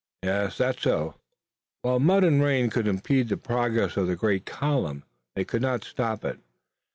[0.23, 1.13] "Yes, that's so."
[1.83, 5.03] While mud and rain could impede the progress of the great column
[5.35, 6.39] they could not stop it.